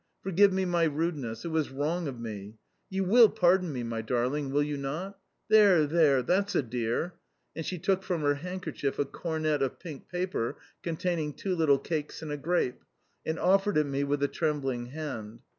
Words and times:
Forgive 0.23 0.51
me 0.51 0.65
my 0.65 0.85
rudeness. 0.85 1.45
It 1.45 1.49
was 1.49 1.69
wrong 1.69 2.07
of 2.07 2.19
me. 2.19 2.55
You 2.89 3.03
WILL 3.03 3.29
pardon 3.29 3.71
me, 3.71 3.83
my 3.83 4.01
darling, 4.01 4.49
will 4.49 4.63
you 4.63 4.75
not? 4.75 5.19
There, 5.47 5.85
there, 5.85 6.23
that's 6.23 6.55
a 6.55 6.63
dear," 6.63 7.13
and 7.55 7.63
she 7.63 7.77
took 7.77 8.01
from 8.01 8.21
her 8.21 8.33
handkerchief 8.33 8.97
a 8.97 9.05
cornet 9.05 9.61
of 9.61 9.77
pink 9.77 10.09
paper 10.09 10.57
containing 10.81 11.33
two 11.33 11.55
little 11.55 11.77
cakes 11.77 12.23
and 12.23 12.31
a 12.31 12.37
grape, 12.37 12.83
and 13.27 13.37
offered 13.37 13.77
it 13.77 13.85
me 13.85 14.03
with 14.03 14.23
a 14.23 14.27
trembling 14.27 14.87
hand. 14.87 15.41